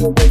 [0.00, 0.30] We'll be.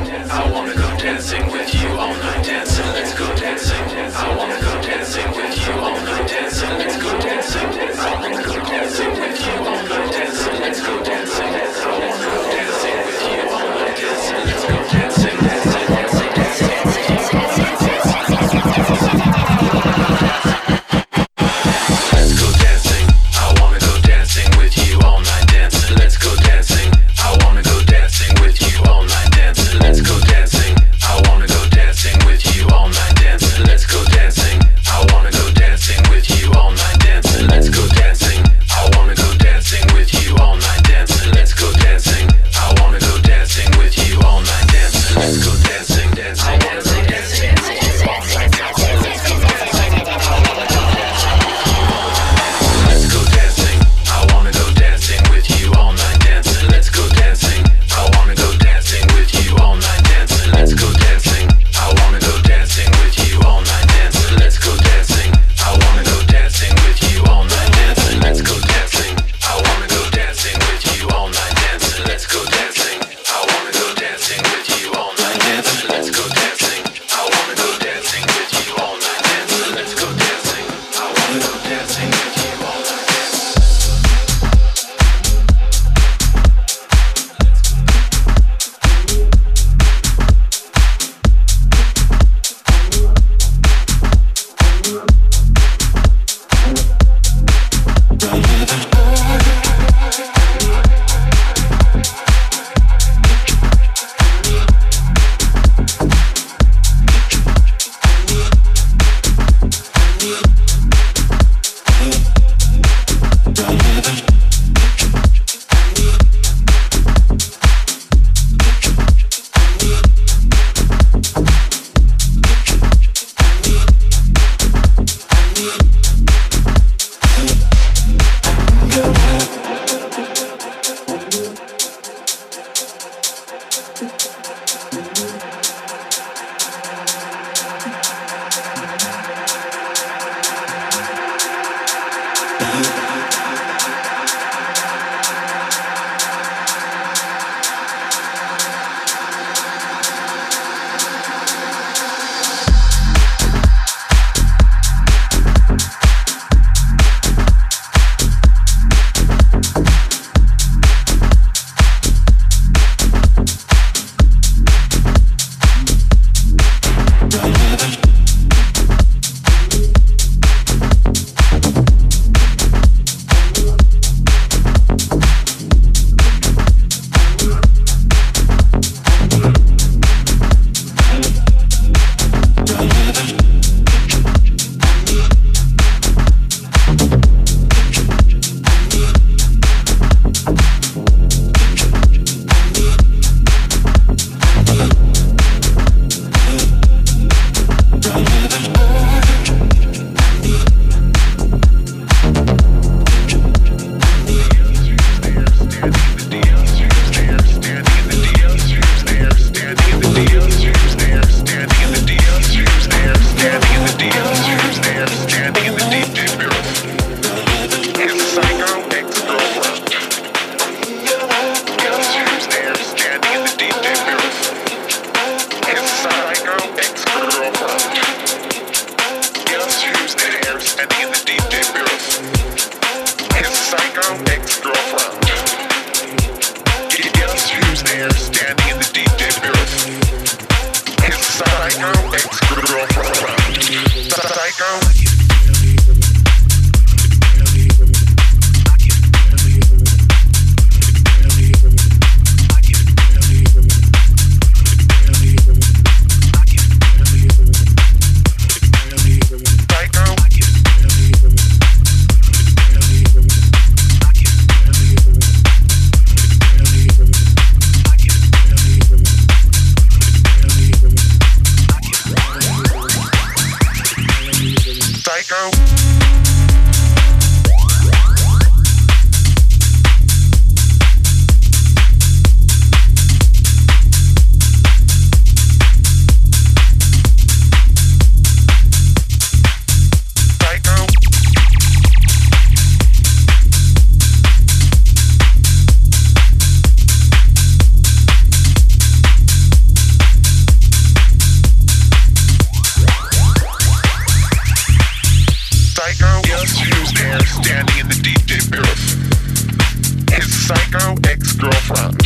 [310.51, 311.97] psycho ex-girlfriend.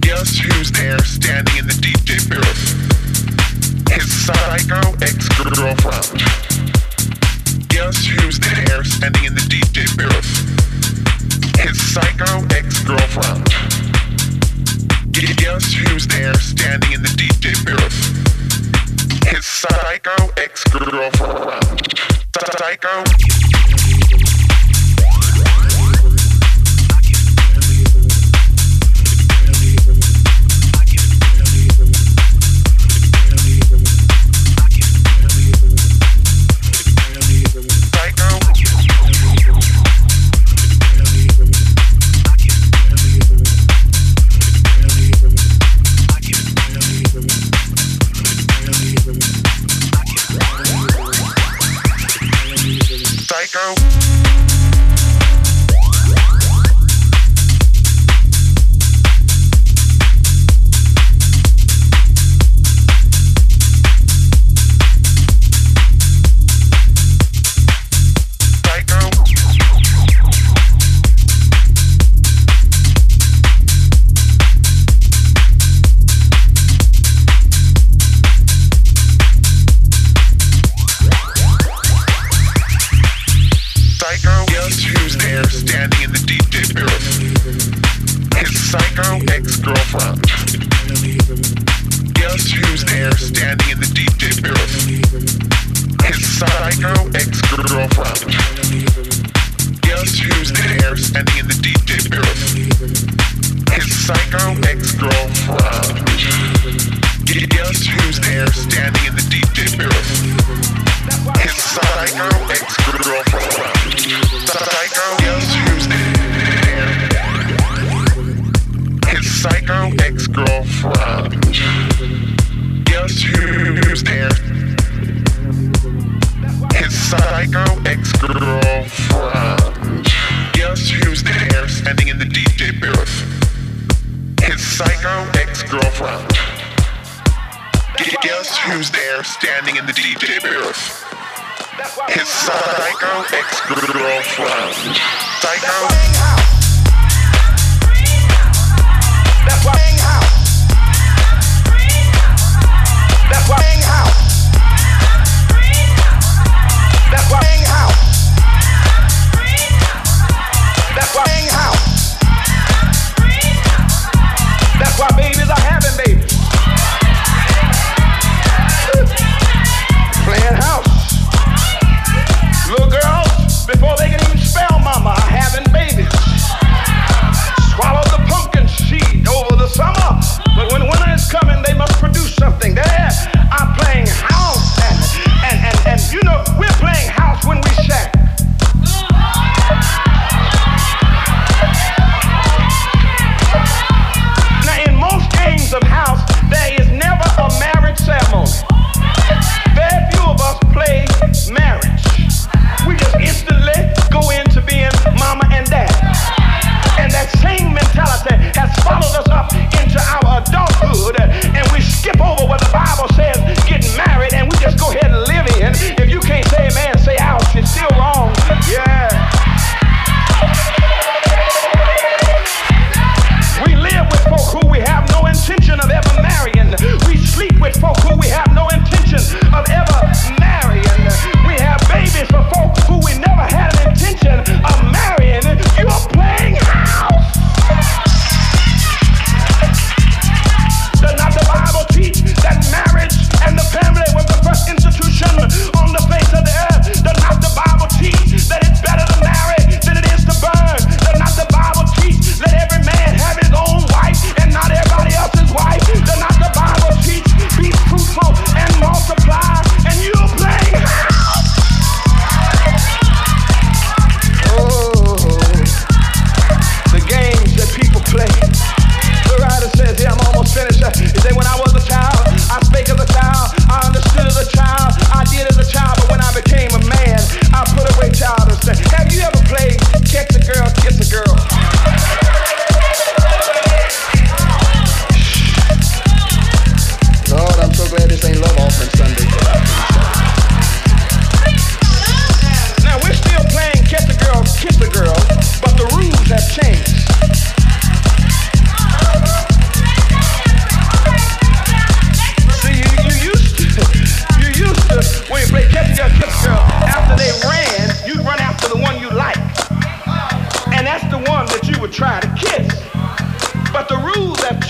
[0.00, 2.78] Guess who's there standing in the DJ booth?
[3.90, 6.22] His psycho ex-girlfriend.
[7.68, 10.30] Guess who's there standing in the DJ booth?
[11.58, 13.48] His psycho ex-girlfriend.
[15.10, 17.98] Guess who's there standing in the DJ booth?
[19.26, 21.98] His psycho ex-girlfriend.
[22.56, 23.81] Psycho.
[104.14, 104.61] psycho.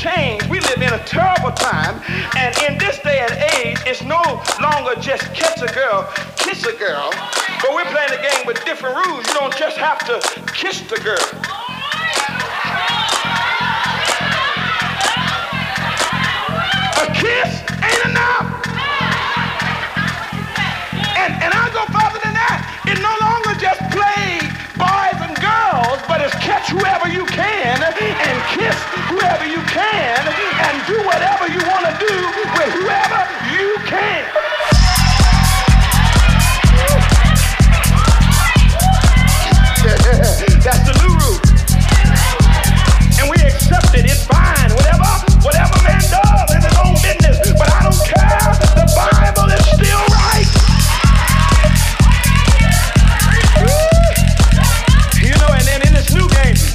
[0.02, 0.42] change.
[0.48, 2.02] We live in a terrible time,
[2.36, 4.20] and in this day and age, it's no
[4.60, 7.10] longer just catch a girl, kiss a girl,
[7.62, 9.24] but we're playing the game with different rules.
[9.28, 10.18] You don't just have to
[10.54, 11.51] kiss the girl.
[26.72, 28.78] Whoever you can and kiss
[29.12, 32.16] whoever you can and do whatever you want to do
[32.56, 33.20] with whoever
[33.52, 34.24] you can.
[40.62, 41.40] That's the new rule.
[43.18, 44.06] And we accept it.
[44.06, 44.70] It's fine.
[44.72, 45.10] Whatever,
[45.42, 47.36] whatever man does in his own business.
[47.58, 48.54] But I don't care.
[48.78, 49.21] The Bible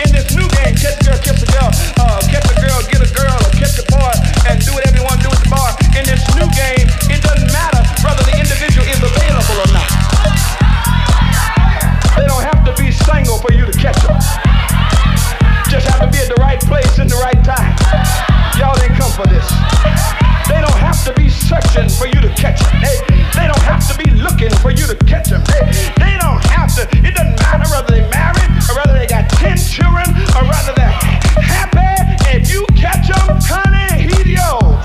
[0.03, 1.69] in this new game, catch a girl, kiss a girl,
[2.01, 4.13] uh, catch a girl, get a girl, or catch a boy,
[4.49, 4.77] and do
[5.07, 5.71] want to do with the boy.
[5.95, 9.87] In this new game, it doesn't matter whether the individual is available or not.
[12.19, 14.19] They don't have to be single for you to catch them.
[15.71, 17.71] Just have to be at the right place in the right time.
[18.59, 19.47] Y'all didn't come for this.
[20.51, 22.59] They don't have to be searching for you to catch.
[22.83, 22.95] They,
[23.31, 25.43] they don't have to be looking for you to catch them.
[25.47, 25.63] They,
[26.03, 26.83] they don't have to.
[26.99, 29.06] It doesn't matter whether they're married or whether they
[29.47, 30.03] 10 children
[31.39, 31.79] happy.
[32.37, 34.83] If you catch them, honey, he's yours.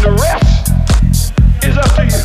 [0.00, 0.72] The rest
[1.62, 2.24] is up to you.